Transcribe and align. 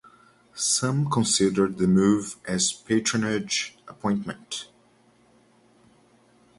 Some 0.55 1.11
considered 1.11 1.77
the 1.77 1.85
move 1.85 2.37
as 2.47 2.71
a 2.71 2.83
patronage 2.87 3.75
appointment. 3.87 4.67